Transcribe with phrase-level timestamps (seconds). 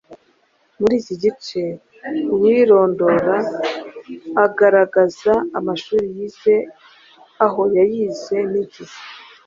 [0.79, 1.63] Muri iki gice,
[2.33, 3.35] uwirondora
[4.45, 6.55] agaragaza amashuri yize,
[7.45, 8.97] aho yayize n’igihe,